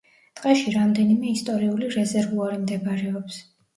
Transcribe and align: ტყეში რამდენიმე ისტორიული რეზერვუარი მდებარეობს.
ტყეში 0.37 0.71
რამდენიმე 0.75 1.29
ისტორიული 1.39 1.91
რეზერვუარი 1.99 2.59
მდებარეობს. 2.63 3.43